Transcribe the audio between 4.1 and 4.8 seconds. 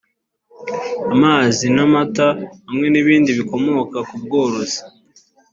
bworozi